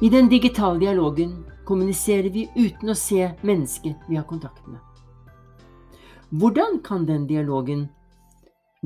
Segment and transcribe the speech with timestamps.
[0.00, 4.78] I den digitale dialogen kommuniserer vi uten å se mennesket vi har kontakt med.
[6.30, 7.88] Hvordan kan den dialogen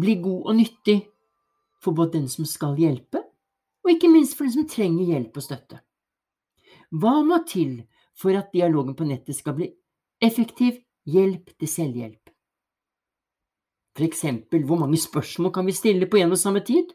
[0.01, 0.95] bli god og nyttig
[1.85, 3.21] for både den som skal hjelpe,
[3.85, 5.81] og ikke minst for den som trenger hjelp og støtte?
[6.97, 7.83] Hva må til
[8.17, 9.69] for at dialogen på nettet skal bli
[10.17, 12.33] effektiv hjelp til selvhjelp?
[13.99, 16.89] For eksempel, hvor mange spørsmål kan vi stille på en og samme tid?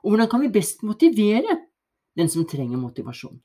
[0.00, 1.58] Og hvordan kan vi best motivere
[2.16, 3.36] den som trenger motivasjon?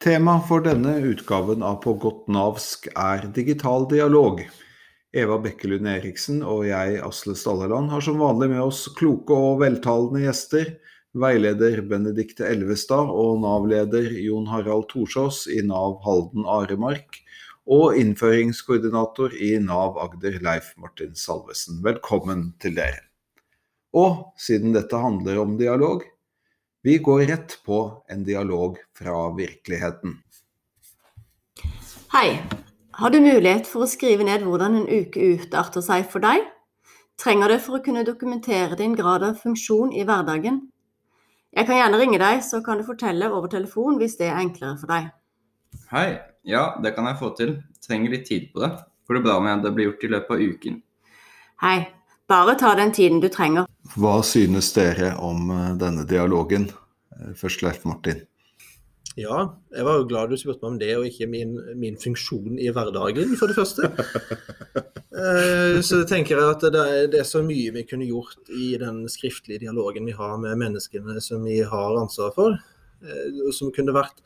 [0.00, 4.38] Tema for denne utgaven av På godt navsk er digital dialog.
[5.12, 10.22] Eva Bekkelund Eriksen og jeg, Asle Stalleland, har som vanlig med oss kloke og veltalende
[10.22, 10.70] gjester.
[11.12, 17.20] Veileder Benedikte Elvestad og Nav-leder Jon Harald Torsås i Nav Halden Aremark.
[17.68, 21.84] Og innføringskoordinator i Nav Agder, Leif Martin Salvesen.
[21.84, 23.04] Velkommen til dere.
[23.92, 26.08] Og siden dette handler om dialog,
[26.82, 30.16] vi går rett på en dialog fra virkeligheten.
[32.12, 32.40] Hei,
[32.90, 36.46] har du mulighet for å skrive ned hvordan en uke utarter seg for deg?
[37.20, 40.62] Trenger det for å kunne dokumentere din grad av funksjon i hverdagen?
[41.52, 44.78] Jeg kan gjerne ringe deg, så kan du fortelle over telefon hvis det er enklere
[44.80, 45.10] for deg.
[45.92, 46.08] Hei,
[46.48, 47.58] ja det kan jeg få til.
[47.84, 48.72] Trenger litt tid på det.
[49.06, 50.82] Går det bra med at det blir gjort i løpet av uken?
[51.60, 51.78] Hei,
[52.30, 53.68] bare ta den tiden du trenger.
[53.96, 56.68] Hva synes dere om eh, denne dialogen?
[57.16, 58.22] Eh, først Leif Martin.
[59.18, 59.42] Ja,
[59.74, 62.70] jeg var jo glad du spurte meg om det, og ikke min, min funksjon i
[62.72, 63.90] hverdagen, for det første.
[65.20, 68.68] Eh, så tenker jeg at det er, det er, så mye vi kunne gjort i
[68.78, 72.54] den skriftlige dialogen vi har med menneskene som vi har ansvar for,
[73.52, 74.22] som kunne vært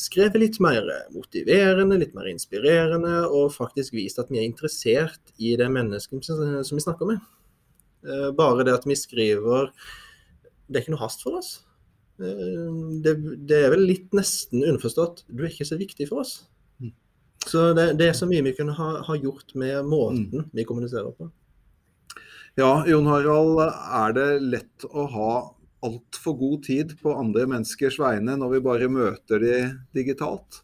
[0.00, 5.54] skrevet litt mer motiverende, litt mer inspirerende, og faktisk vist at vi er interessert i
[5.60, 7.20] det mennesket som vi snakker med.
[8.06, 9.66] Eh, bare det at vi skriver
[10.70, 11.50] Det er ikke noe hast for oss.
[12.20, 12.70] Eh,
[13.04, 13.16] det,
[13.48, 15.26] det, er vel litt nesten underforstått.
[15.28, 16.34] Du er ikke så viktig for oss.
[16.80, 16.94] Mm.
[17.44, 20.50] Så det, det, er så mye vi kunne ha, ha gjort med måten mm.
[20.56, 21.28] vi kommuniserer på.
[22.58, 25.32] Ja, Jon Harald, er det lett å ha
[25.86, 29.54] altfor god tid på andre menneskers vegne når vi bare møter de
[29.96, 30.62] digitalt?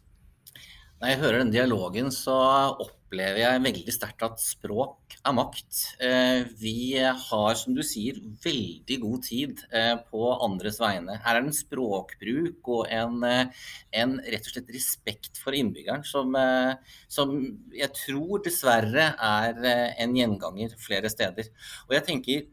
[0.97, 2.35] Når jeg hører denne dialogen, så
[2.81, 5.81] opplever jeg veldig sterkt at språk er makt.
[6.01, 11.19] Eh, vi har, som du sier, veldig god tid eh, på andres vegne.
[11.21, 13.69] Her er det en språkbruk og en, eh,
[14.01, 16.33] en rett og slett respekt for innbyggeren som,
[17.13, 17.37] som,
[17.77, 19.61] jeg tror dessverre er
[20.01, 21.53] en gjenganger flere steder.
[21.85, 22.47] Og jeg tenker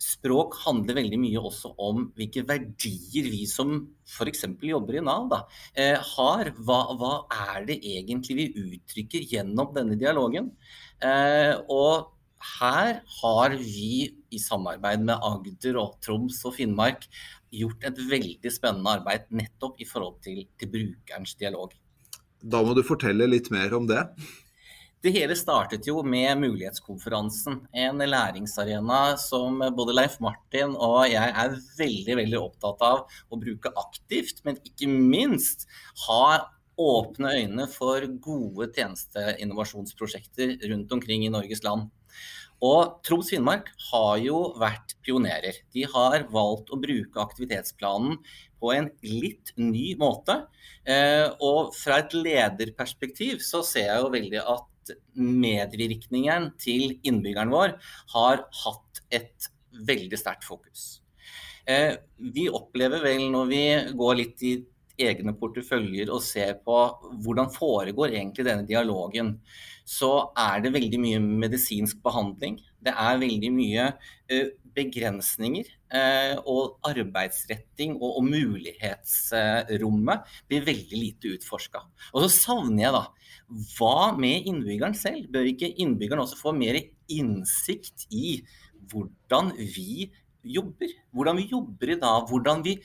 [0.00, 3.74] språk handler veldig mye også om hvilke verdier vi som
[4.08, 4.46] f.eks.
[4.64, 5.40] jobber i Nav, da,
[5.74, 6.52] eh, har.
[6.56, 7.12] Hva, hva,
[7.52, 10.50] er det egentlig vi uttrykker gjennom denne dialogen?
[11.04, 12.16] Eh, og
[12.60, 17.04] her har vi i samarbeid med Agder og Troms og Finnmark
[17.52, 21.74] gjort et veldig spennende arbeid nettopp i forhold til, til brukerens dialog.
[22.40, 24.00] Da må du fortelle litt mer om det.
[25.00, 31.54] Det hele startet jo med Mulighetskonferansen, en læringsarena som både Leif Martin og jeg er
[31.78, 35.64] veldig veldig opptatt av å bruke aktivt, men ikke minst
[36.04, 41.88] ha åpne øyne for gode tjenesteinnovasjonsprosjekter rundt omkring i Norges land.
[42.60, 45.62] Og Troms Finnmark har jo vært pionerer.
[45.72, 48.18] De har valgt å bruke aktivitetsplanen
[48.60, 50.42] på en litt ny måte.
[50.84, 54.69] Eh, og fra et lederperspektiv så ser jeg jo veldig at
[55.14, 57.76] medvirkningen til innbyggeren vår
[58.14, 59.50] har hatt et
[59.86, 61.00] veldig sterkt fokus.
[61.66, 61.94] Eh,
[62.34, 63.64] vi opplever vel når vi
[63.96, 64.54] går litt i
[65.00, 66.76] egne porteføljer og ser på
[67.24, 69.36] hvordan foregår egentlig denne dialogen,
[69.90, 72.60] så er det veldig mye medisinsk behandling.
[72.78, 73.88] Det er veldig mye
[74.30, 80.18] eh, begrensninger eh, og arbeidsretting og, mulighetsrommet
[80.50, 81.80] blir veldig lite utforska.
[82.14, 83.04] Og så savner jeg da
[83.74, 85.26] hva med innbyggeren selv?
[85.34, 86.78] Bør ikke innbyggeren også få mer
[87.10, 88.46] innsikt i
[88.92, 90.06] hvordan vi
[90.46, 90.86] jobber?
[91.10, 92.78] Hvordan vi jobber i dag, hvordan vi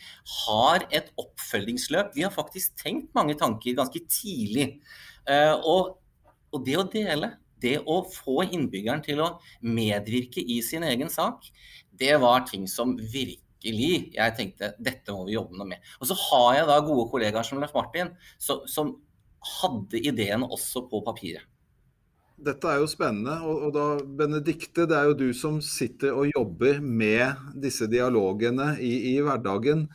[0.48, 2.16] har et oppfølgingsløp.
[2.18, 4.82] Vi har faktisk tenkt mange tanker ganske tidlig.
[5.30, 6.02] Eh, og,
[6.56, 9.32] og det å dele, det å få innbyggeren til å
[9.66, 11.48] medvirke i sin egen sak,
[11.96, 15.84] det var ting som virkelig jeg tenkte dette må vi jobbe noe med.
[16.00, 18.98] Og så har jeg da gode kollegaer som Leif Martin, så, som
[19.60, 21.46] hadde ideen også på papiret.
[22.36, 23.38] Dette er jo spennende.
[23.48, 23.86] Og, da,
[24.20, 29.88] Benedikte, det er jo du som sitter og jobber med disse dialogene i, i hverdagen.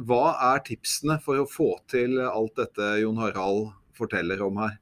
[0.00, 4.78] Hva er tipsene for å få til alt dette Jon Harald forteller om her?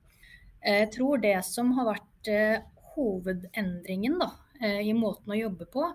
[0.60, 2.62] Jeg tror det som har vært eh,
[2.94, 5.86] hovedendringen da, eh, i måten å jobbe på,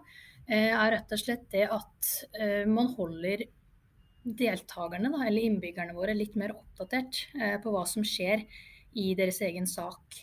[0.45, 3.47] Eh, er rett og slett det at eh, man holder
[4.25, 8.45] deltakerne, da, eller innbyggerne våre, litt mer oppdatert eh, på hva som skjer
[9.01, 10.19] i deres egen sak.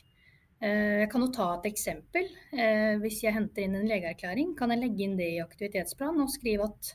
[0.62, 2.30] Eh, jeg kan jo ta et eksempel.
[2.54, 6.30] Eh, hvis jeg henter inn en legeerklæring, kan jeg legge inn det i aktivitetsplanen og
[6.30, 6.94] skrive at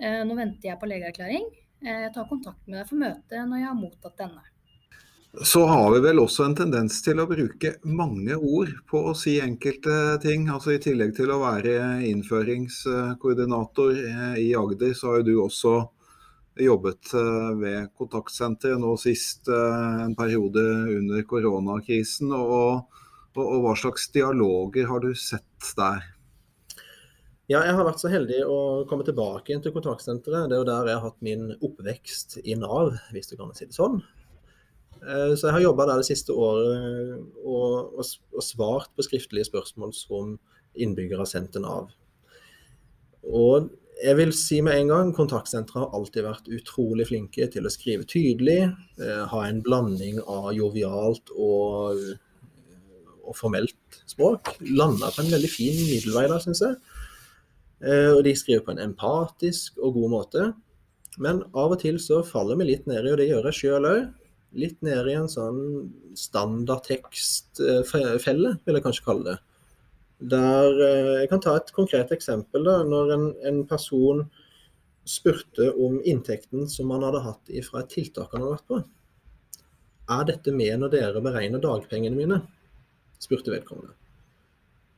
[0.00, 1.46] eh, nå venter jeg på legeerklæring.
[1.84, 4.53] Jeg tar kontakt med deg for møte når jeg har mottatt denne.
[5.42, 9.40] Så har vi vel også en tendens til å bruke mange ord på å si
[9.42, 10.46] enkelte ting.
[10.52, 13.98] Altså I tillegg til å være innføringskoordinator
[14.38, 15.74] i Agder, så har jo du også
[16.62, 17.10] jobbet
[17.58, 20.62] ved kontaktsenteret nå sist en periode
[20.94, 22.30] under koronakrisen.
[22.30, 22.86] Og,
[23.34, 26.12] og, og, hva slags dialoger har du sett der?
[27.50, 30.46] Ja, jeg har vært så heldig å komme tilbake inn til kontaktsenteret.
[30.46, 33.66] Det er jo der jeg har hatt min oppvekst i Nav, hvis du kan si
[33.66, 33.98] det sånn.
[35.04, 39.90] Så jeg har jobba der det siste året og, og, og, svart på skriftlige spørsmål
[39.92, 40.30] som
[40.74, 41.90] innbyggere har sendt til Nav.
[43.24, 43.68] Og
[44.02, 48.06] jeg vil si med en gang, Kontaktsenteret har alltid vært utrolig flinke til å skrive
[48.08, 48.66] tydelig,
[48.98, 52.02] eh, ha en blanding av jovialt og,
[53.22, 54.56] og formelt språk.
[54.66, 56.76] Landa på en veldig fin middelvei der, syns jeg.
[57.84, 60.50] Eh, og de skriver på en empatisk og god måte.
[61.22, 63.88] Men av og til så faller vi litt ned i, og det gjør jeg sjøl
[63.92, 64.04] òg,
[64.58, 65.58] litt ned i en sånn
[66.18, 69.38] standardtekstfelle, vil jeg kanskje kalle det.
[70.34, 72.60] Der, eh, jeg kan ta et konkret eksempel.
[72.64, 74.30] Da, når en, en, person
[75.04, 78.76] spurte om inntekten som han hadde hatt fra et tiltak han hadde vært på.
[80.14, 82.38] Er dette med når dere beregner dagpengene mine?
[83.20, 83.92] spurte vedkommende.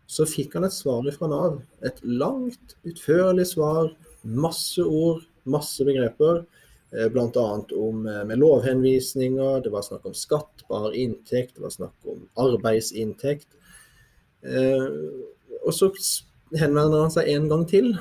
[0.07, 1.61] Så fikk han et svar fra Nav.
[1.87, 3.91] Et langt, utførlig svar.
[4.23, 6.45] Masse ord, masse begreper.
[6.95, 7.65] Eh, Bl.a.
[7.75, 13.49] om eh, med lovhenvisninger, det var snakk om skattbar inntekt, det var snakk om arbeidsinntekt.
[14.47, 14.87] Eh,
[15.67, 15.91] og så
[16.55, 17.97] henvender han seg en gang til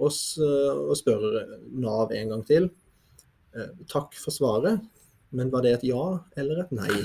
[0.00, 1.24] og, spør
[1.76, 2.70] Nav en gang til.
[3.90, 4.80] Takk for svaret,
[5.36, 6.04] men var det et ja
[6.40, 6.94] eller et nei?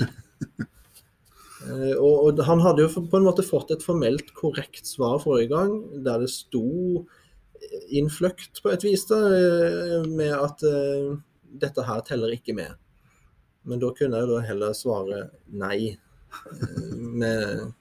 [1.98, 5.72] Og, han hadde jo på en måte fått et formelt korrekt svar forrige gang,
[6.06, 7.02] der det sto
[7.88, 9.18] innfløkt på et vis, da,
[10.08, 10.64] med at
[11.60, 12.74] dette her teller ikke med.
[13.66, 15.96] Men da kunne jeg da heller svare nei
[16.92, 17.72] med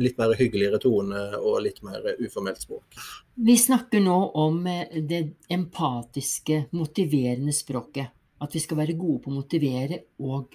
[0.00, 2.96] litt mer hyggeligere tone og litt mer uformelt språk.
[3.34, 5.22] Vi snakker nå om eh, det
[5.52, 8.14] empatiske, motiverende språket.
[8.38, 10.54] At vi skal være gode på å motivere og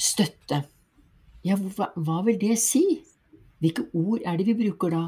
[0.00, 0.62] støtte.
[1.46, 2.84] Ja, hva, hva vil det si?
[3.60, 5.04] Hvilke ord er det vi bruker da?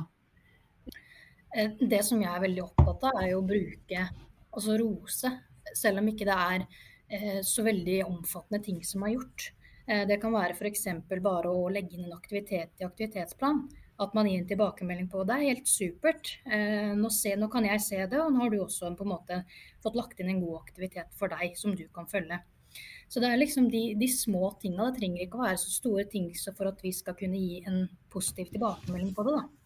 [1.57, 4.07] Eh, det som jeg er veldig opptatt av, er jo å bruke,
[4.53, 5.33] altså rose.
[5.77, 6.65] Selv om ikke det er
[7.13, 9.51] eh, så veldig omfattende ting som er gjort.
[9.87, 10.89] Eh, det kan være f.eks.
[11.13, 13.67] bare å legge inn en aktivitet i aktivitetsplan.
[14.03, 16.31] At man gir en tilbakemelding på det er helt supert.
[16.49, 19.37] Nå, se, nå, kan jeg se det, og nå har du også på en måte
[19.85, 22.41] fått lagt inn en god aktivitet for deg som du kan følge.
[23.13, 24.89] Så det er liksom de, de små tinga.
[24.89, 27.85] Det trenger ikke å være så store ting for at vi skal kunne gi en
[28.11, 29.37] positiv tilbakemelding på det.
[29.37, 29.62] da.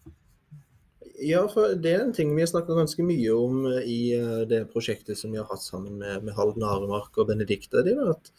[1.17, 4.67] Ja, for det er en ting vi har snakka ganske mye om i eh, det
[4.69, 7.81] prosjektet som vi har hatt sammen med, med Halden Aremark og Benedicte.
[7.85, 8.29] Det er at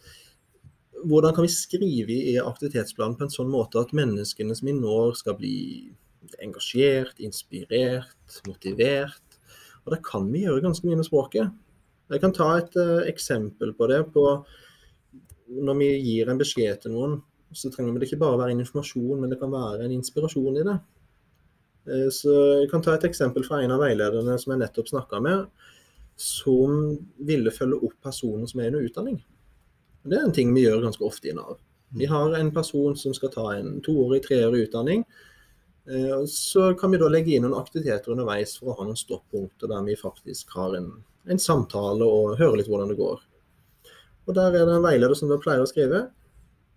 [1.03, 5.17] hvordan kan vi skrive i aktivitetsplanen på en sånn måte at menneskene som vi når,
[5.19, 5.57] skal bli
[6.43, 9.39] engasjert, inspirert, motivert?
[9.85, 11.51] Og det kan vi gjøre ganske mye med språket.
[12.09, 14.01] Jeg kan ta et uh, eksempel på det.
[14.13, 14.23] på
[15.49, 17.19] Når vi gir en beskjed til noen,
[17.55, 20.65] så trenger det ikke bare være en informasjon, men det kan være en inspirasjon i
[20.67, 20.77] det.
[21.89, 25.21] Uh, så Jeg kan ta et eksempel fra en av veilederne som jeg nettopp snakka
[25.25, 25.47] med,
[26.19, 29.17] som ville følge opp personer som er under utdanning.
[30.03, 31.57] Det er en ting vi gjør ganske ofte i Nav.
[31.95, 35.03] Vi har en person som skal ta en toårig, treårig utdanning.
[35.89, 39.71] Eh, så kan vi da legge inn noen aktiviteter underveis for å ha noen stoppunkter
[39.71, 40.91] der vi faktisk har en,
[41.25, 43.23] en samtale og hører litt hvordan det går.
[44.29, 46.03] Og Der er det en veileder som da pleier å skrive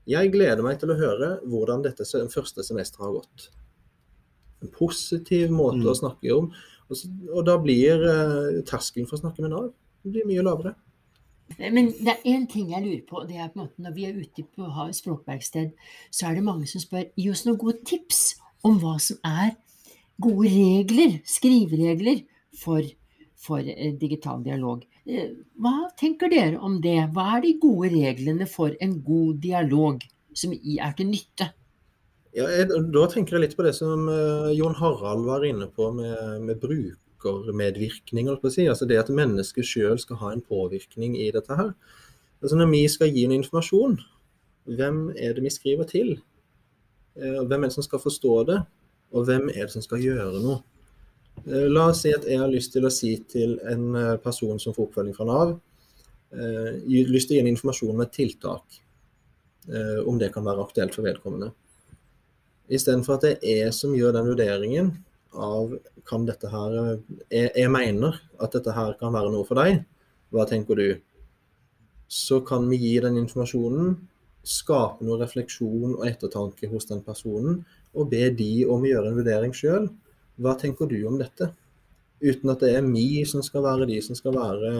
[0.08, 3.50] Jeg gleder meg til å høre hvordan dette første semesteret har gått.
[4.62, 5.90] En positiv måte mm.
[5.90, 6.50] å snakke om.
[6.88, 9.70] Og, så, og da blir eh, terskelen for å snakke med Nav
[10.02, 10.74] blir mye lavere.
[11.58, 13.24] Men det er én ting jeg lurer på.
[13.28, 15.74] det er på en måte Når vi er ute på å ha språkverksted,
[16.10, 18.22] så er det mange som spør gi oss noen gode tips
[18.64, 19.56] om hva som er
[20.22, 22.22] gode regler, skriveregler,
[22.62, 22.84] for,
[23.36, 24.84] for eh, digital dialog.
[25.08, 26.98] Eh, hva tenker dere om det?
[27.12, 31.50] Hva er de gode reglene for en god dialog som er til nytte?
[32.32, 35.90] Ja, jeg, da tenker jeg litt på det som uh, Jon Harald var inne på
[35.92, 38.28] med, med bruk brukermedvirkning.
[38.50, 38.66] Si.
[38.66, 41.72] Altså det at mennesket sjøl skal ha en påvirkning i dette her.
[42.42, 44.00] Altså når vi skal gi en informasjon,
[44.64, 46.16] hvem er det vi skriver til?
[47.16, 48.60] Uh, hvem er det som skal forstå det?
[49.12, 50.62] Og hvem er det som skal gjøre noe?
[51.46, 54.74] Uh, la oss si at jeg har lyst til å si til en person som
[54.74, 55.58] får oppfølging fra Nav,
[56.32, 58.78] lyst til å gi en informasjon med et tiltak,
[60.08, 61.50] om det kan være aktuelt for vedkommende.
[62.70, 64.92] Istedenfor at det er jeg som gjør den vurderingen
[65.32, 65.72] av
[66.08, 67.00] kan dette her eh,
[67.30, 69.82] jeg, jeg mener at dette her kan være noe for deg.
[70.32, 70.86] Hva tenker du?
[72.12, 73.96] Så kan vi gi den informasjonen,
[74.42, 77.62] skape noe refleksjon og ettertanke hos den personen,
[77.96, 79.88] og be de om å gjøre en vurdering sjøl.
[80.42, 81.52] Hva tenker du om dette?
[82.22, 84.72] Uten at det er vi som skal være de som skal være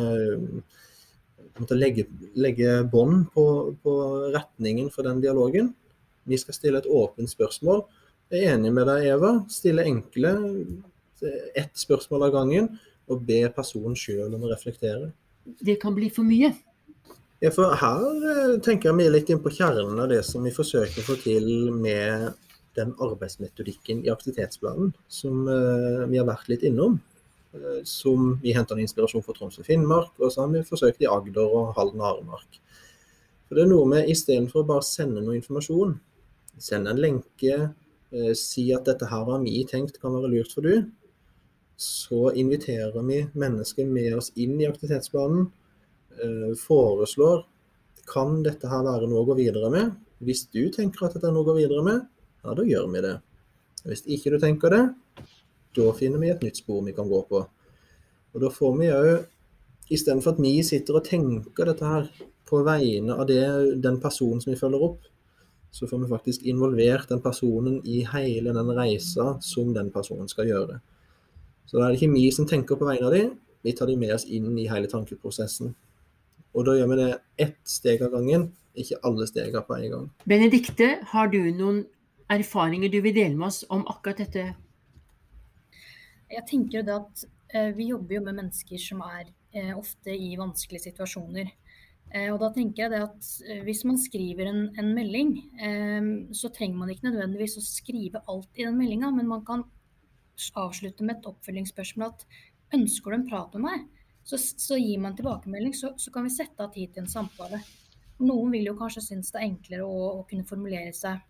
[1.58, 2.06] måtte legge,
[2.38, 3.44] legge bånd på,
[3.82, 3.94] på
[4.34, 5.72] retningen for den dialogen.
[6.28, 7.84] Vi skal stille et åpent spørsmål.
[8.32, 9.32] Jeg er enig med deg, Eva.
[9.52, 10.32] Stille enkle,
[11.58, 12.68] ett spørsmål av gangen,
[13.10, 15.10] og be personen sjøl om å reflektere.
[15.60, 16.52] Det kan bli for mye.
[17.42, 20.44] Ja, for her eh, tenker jeg vi er litt inn på kjernen av det som
[20.46, 22.36] vi forsøker å få til med
[22.78, 27.00] den arbeidsmetodikken i aktivitetsplanen, som eh, vi har vært litt innom.
[27.52, 31.10] Eh, som vi henter inspirasjon fra Troms og Finnmark, og så har vi forsøkt i
[31.10, 32.60] Agder og Halden og Aremark.
[33.48, 35.98] For det er noe med istedenfor å bare sende noe informasjon,
[36.58, 37.74] sende en lenke,
[38.12, 40.90] eh, si at dette her har vi tenkt kan være lurt for du,
[41.76, 45.50] så inviterer vi mennesker med oss inn i aktivitetsplanen,
[46.20, 47.44] eh, foreslår
[48.06, 49.92] kan dette her være noe å gå videre med.
[50.22, 52.06] Hvis du tenker at dette er noe å gå videre med,
[52.42, 53.16] ja, da gjør vi det.
[53.86, 54.82] Hvis ikke du tenker det,
[55.74, 57.42] da finner vi et nytt spor vi kan gå på.
[58.32, 59.24] Og da får vi òg,
[59.92, 62.06] istedenfor at vi sitter og tenker dette her
[62.48, 63.42] på vegne av det,
[63.82, 65.08] den personen som vi følger opp,
[65.72, 70.50] så får vi faktisk involvert den personen i hele den reisa som den personen skal
[70.50, 70.80] gjøre.
[71.66, 73.30] Så da er det ikke vi som tenker på vegne av dem,
[73.64, 75.72] vi tar dem med oss inn i hele tankeprosessen.
[76.52, 77.10] Og da gjør vi det
[77.40, 80.10] ett steg av gangen, ikke alle stegene på en gang.
[80.28, 81.84] Benedikte, har du noen
[82.32, 84.44] erfaringer du vil dele med oss om akkurat dette?
[86.32, 87.24] Jeg tenker jo det at
[87.54, 91.48] eh, vi jobber jo med mennesker som er eh, ofte i vanskelige situasjoner.
[92.12, 96.08] Eh, og da tenker jeg det at eh, hvis man skriver en, en melding, eh,
[96.36, 99.64] så trenger man ikke nødvendigvis å skrive alt i den meldinga, men man kan
[100.58, 102.26] avslutte med et oppfølgingsspørsmål at
[102.76, 103.86] ønsker du en prat med meg,
[104.24, 107.62] så, så gir man tilbakemelding, så, så kan vi sette av tid til en samtale.
[108.22, 111.20] Noen vil jo kanskje synes det er enklere å, å kunne formulere seg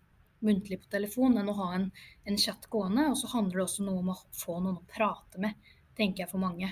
[0.43, 1.87] muntlig på telefon enn å ha en,
[2.27, 3.07] en chat gående.
[3.11, 6.33] Og så handler det også noe om å få noen å prate med, tenker jeg
[6.33, 6.69] for mange.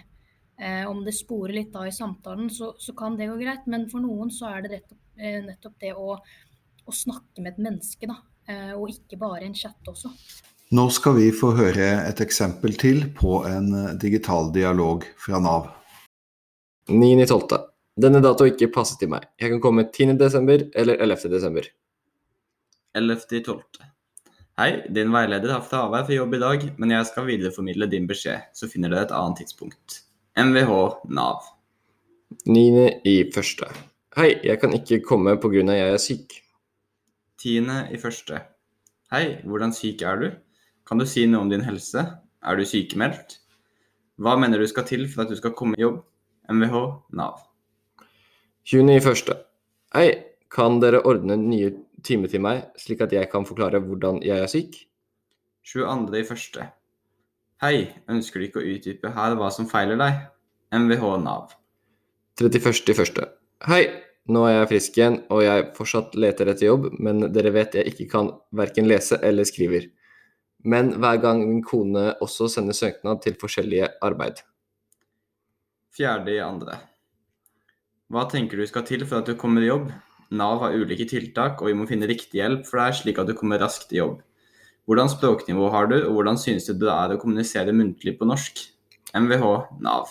[0.60, 3.66] Eh, om det sporer litt da i samtalen, så, så, kan det gå greit.
[3.72, 7.62] Men for noen så er det rett, eh, nettopp det å, å, snakke med et
[7.62, 8.20] menneske, da.
[8.50, 10.12] Eh, og ikke bare en chat også.
[10.72, 15.68] Nå skal vi få høre et eksempel til på en digital dialog fra Nav.
[16.88, 17.58] 9.12.
[18.02, 19.26] Denne dato ikke passer til meg.
[19.40, 20.72] Jeg kan komme 10.12.
[20.80, 21.74] eller 11.12.
[22.96, 23.84] 11.12.
[24.60, 28.52] Hei, din veileder har fravær for jobb i dag, men jeg skal videreformidle din beskjed,
[28.56, 30.02] så finner dere et annet tidspunkt.
[30.38, 30.72] MVH
[31.12, 31.44] Nav.
[32.46, 33.02] 9.
[33.04, 33.68] i første.
[34.16, 35.60] Hei, jeg kan ikke komme pga.
[35.76, 36.38] jeg er syk.
[37.44, 37.68] 10.
[37.92, 38.40] i første.
[39.12, 40.32] Hei, hvordan syk er du?
[40.88, 42.06] Kan du si noe om din helse?
[42.44, 43.42] Er du sykemeldt?
[44.16, 46.00] Hva mener du skal til for at du skal komme i jobb?
[46.48, 46.80] MVH
[47.12, 47.44] Nav.
[48.64, 48.96] 20.
[48.96, 49.36] i første.
[49.94, 50.16] Hei,
[50.50, 51.74] kan dere ordne nye
[52.08, 54.86] timer til meg, slik at jeg kan forklare hvordan jeg er syk?
[55.68, 56.72] 22.1.
[57.62, 60.16] Hei, ønsker du ikke å utdype her hva som feiler deg?
[60.74, 61.52] MVH Nav.
[62.42, 63.20] 31.1.
[63.70, 63.84] Hei,
[64.34, 67.92] nå er jeg frisk igjen, og jeg fortsatt leter etter jobb, men dere vet jeg
[67.92, 69.86] ikke kan verken lese eller skriver.
[70.66, 74.42] Men hver gang min kone også sender søknad til forskjellige arbeid.
[76.00, 76.80] 4.2.
[78.10, 79.94] Hva tenker du skal til for at du kommer i jobb?
[80.34, 83.38] Nav har ulike tiltak, og vi må finne riktig hjelp for deg, slik at du
[83.38, 84.18] kommer raskt i jobb.
[84.90, 88.64] Hvordan språknivå har du, og hvordan synes du det er å kommunisere muntlig på norsk?
[89.14, 89.52] MVH
[89.84, 90.10] Nav.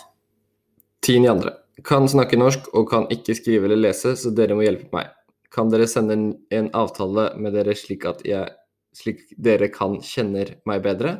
[1.05, 1.51] 10.2.
[1.87, 5.09] Kan snakke norsk og kan ikke skrive eller lese, så dere må hjelpe meg.
[5.51, 8.53] Kan dere sende en, en avtale med dere slik at jeg,
[8.95, 11.17] slik dere kan kjenner meg bedre?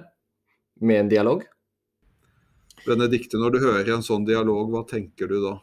[0.82, 1.44] Med en dialog?
[2.86, 5.58] Benedikte, når du hører en sånn dialog, hva tenker du da?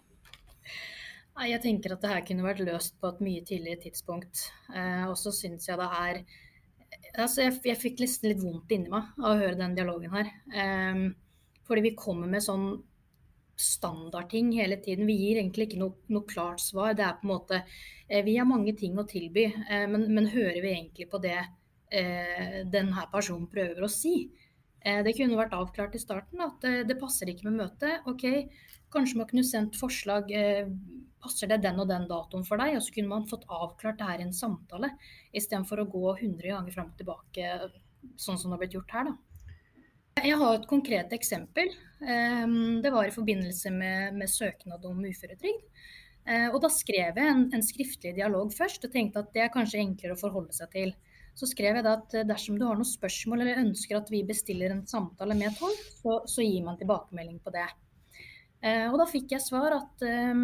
[1.47, 4.49] Jeg tenker at det her kunne vært løst på et mye tidligere tidspunkt.
[4.75, 6.21] Eh, og så syns jeg det er
[7.15, 10.31] altså jeg, jeg, fikk nesten litt vondt inni meg av å høre den dialogen her.
[10.53, 11.09] Um,
[11.69, 12.71] fordi vi kommer med sånn
[13.59, 15.07] standardting hele tiden.
[15.07, 16.95] Vi gir egentlig ikke noe, noe, klart svar.
[16.97, 20.31] Det er på en måte eh, Vi har mange ting å tilby, eh, men, men,
[20.31, 24.31] hører vi egentlig på det eh, denne personen prøver å si?
[24.79, 28.07] Eh, det kunne vært avklart i starten at det passer ikke med møtet.
[28.07, 28.47] OK,
[28.95, 30.31] kanskje man kunne sendt forslag
[31.29, 32.79] passer det den og den datoen for deg?
[32.79, 34.95] Og så kunne man fått avklart det her i en samtale,
[35.37, 37.53] istedenfor å gå 100 ganger fram og tilbake,
[38.17, 39.13] sånn som det har blitt gjort her.
[39.13, 39.17] da.
[40.19, 41.71] Jeg har et konkret eksempel.
[42.01, 45.63] Det var i forbindelse med, med søknad om uføretrygd.
[46.29, 49.53] Eh, og da skrev jeg en, en, skriftlig dialog først, og tenkte at det er
[49.53, 50.95] kanskje enklere å forholde seg til.
[51.39, 54.75] Så skrev jeg da at dersom du har noen spørsmål eller ønsker at vi bestiller
[54.75, 57.69] en samtale med tolk, så, så gir man tilbakemelding på det.
[58.61, 60.35] Eh, og da fikk jeg svar at eh,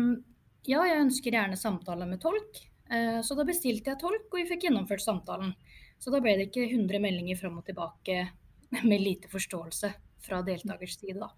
[0.70, 2.60] ja, jeg ønsker gjerne samtale med tolk.
[2.90, 5.54] Eh, så da bestilte jeg tolk, og vi fikk gjennomført samtalen.
[6.00, 8.26] Så da ble det ikke 100 meldinger fram og tilbake
[8.88, 9.92] med lite forståelse
[10.24, 11.32] fra deltakers side, da.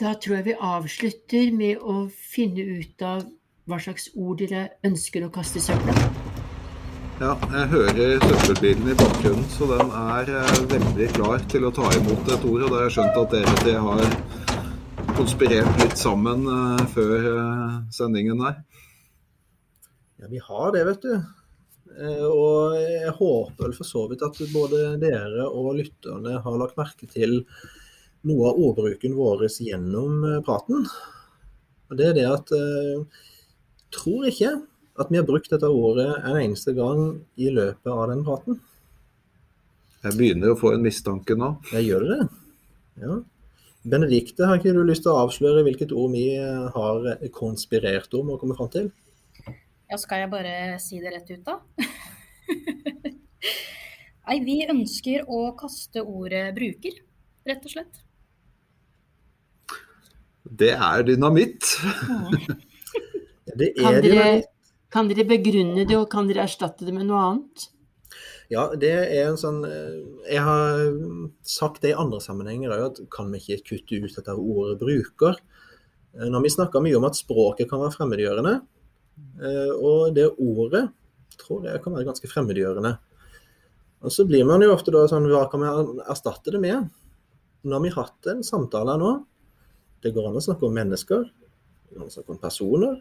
[0.00, 3.28] Da tror jeg vi avslutter med å finne ut av
[3.70, 5.94] hva slags ord dere ønsker å kaste i søpla.
[7.22, 11.86] Ja, jeg hører søppelbilen i bakgrunnen, så den er eh, veldig klar til å ta
[11.94, 12.64] imot et ord.
[12.64, 14.02] Og da har jeg skjønt at dere tre har
[15.14, 18.58] konspirert litt sammen uh, før uh, sendingen der?
[20.20, 21.14] Ja, vi har det, vet du.
[21.94, 26.78] Uh, og jeg håper vel for så vidt at både dere og lytterne har lagt
[26.80, 27.42] merke til
[28.24, 30.86] noe av ordbruken vår gjennom eh, praten.
[31.90, 33.24] Og det er det at jeg eh,
[33.94, 34.54] tror ikke
[35.02, 38.60] at vi har brukt dette ordet en eneste gang i løpet av den praten.
[40.04, 41.54] Jeg begynner å få en mistanke nå.
[41.72, 42.18] Jeg gjør det.
[43.02, 43.18] Ja.
[43.84, 48.40] Benedikte, har ikke du lyst til å avsløre hvilket ord vi har konspirert om og
[48.40, 48.86] kommet fram til?
[49.92, 51.58] Ja, skal jeg bare si det rett ut, da?
[54.24, 56.96] Nei, vi ønsker å kaste ordet bruker,
[57.44, 58.00] rett og slett.
[60.44, 61.68] Det er dynamitt.
[63.52, 64.26] det er kan, dere,
[64.92, 67.68] kan dere begrunne det, og kan dere erstatte det med noe annet?
[68.52, 70.82] Ja, det er en sånn eh, Jeg har
[71.48, 75.40] sagt det i andre sammenhenger òg, at kan vi ikke kutte ut dette ordet 'bruker'?
[76.18, 78.54] Eh, når vi snakker mye om at språket kan være fremmedgjørende,
[79.40, 80.86] eh, og det ordet
[81.40, 82.98] tror jeg kan være ganske fremmedgjørende.
[84.04, 86.90] Og så blir man jo ofte da sånn Hva kan vi erstatte det med?
[87.64, 89.14] Nå har vi hatt en samtale nå
[90.04, 91.22] det går an å snakke om mennesker,
[91.88, 92.96] det går an å snakke om personer,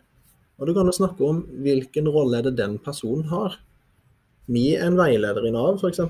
[0.55, 3.57] og det går an å snakke om hvilken rolle er det den personen har.
[4.51, 6.01] Vi er en veileder i Nav, f.eks.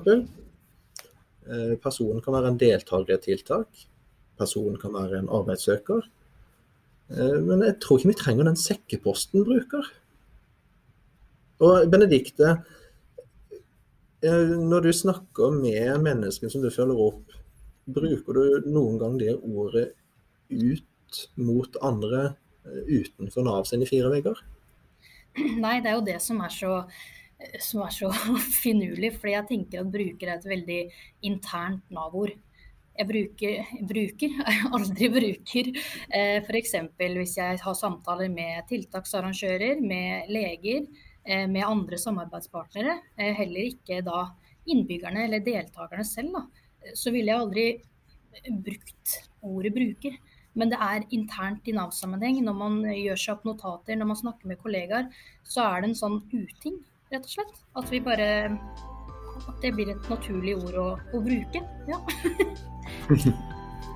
[1.44, 3.84] Eh, personen kan være en deltaker i et tiltak.
[4.40, 6.08] Personen kan være en arbeidssøker.
[7.14, 9.90] Eh, men jeg tror ikke vi trenger den sekkeposten bruker.
[11.62, 12.56] Og Benedikte,
[14.24, 17.38] eh, når du snakker med mennesker som du følger opp,
[17.86, 19.92] bruker du noen gang det ordet
[20.50, 22.32] ut mot andre
[22.64, 24.40] utenfor Nav sine fire vegger?
[25.36, 26.78] Nei, det er jo det som er så,
[27.62, 28.10] som er så
[28.62, 29.14] finurlig.
[29.18, 30.80] fordi jeg tenker at bruker er et veldig
[31.30, 32.34] internt Nav-ord.
[32.94, 34.34] Jeg bruker, bruker,
[34.76, 35.72] aldri bruker.
[36.14, 36.76] Eh, F.eks.
[36.98, 40.86] hvis jeg har samtaler med tiltaksarrangører, med leger,
[41.24, 43.00] eh, med andre samarbeidspartnere.
[43.18, 44.28] Heller ikke da
[44.70, 46.38] innbyggerne eller deltakerne selv.
[46.38, 46.92] Da.
[46.94, 47.66] Så ville jeg aldri
[48.64, 50.16] brukt ordet bruker.
[50.54, 52.38] Men det er internt i Nav-sammenheng.
[52.46, 55.08] Når man gjør seg opp notater, når man snakker med kollegaer,
[55.42, 56.78] så er det en sånn uting,
[57.14, 57.56] rett og slett.
[57.80, 58.28] At vi bare
[59.44, 61.64] At det blir et naturlig ord å, å bruke.
[61.90, 61.98] Ja.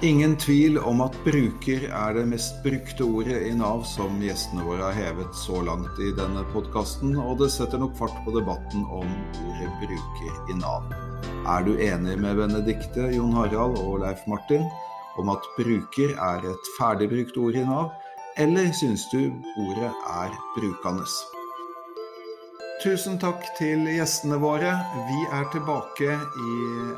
[0.09, 4.91] Ingen tvil om at bruker er det mest brukte ordet i Nav som gjestene våre
[4.91, 9.09] har hevet så langt i denne podkasten, og det setter nok fart på debatten om
[9.49, 10.93] ordet bruker i Nav.
[11.51, 14.69] Er du enig med Benedikte, Jon Harald og Leif Martin?
[15.19, 17.91] om at bruker er et ferdigbrukt ord i Nav,
[18.39, 19.21] eller syns du
[19.65, 21.07] ordet er brukende?
[22.79, 24.71] Tusen takk til gjestene våre.
[25.09, 26.53] Vi er tilbake i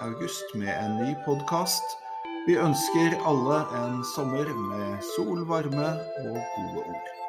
[0.04, 1.96] august med en ny podkast.
[2.44, 5.88] Vi ønsker alle en sommer med sol, varme
[6.26, 7.19] og gode ord.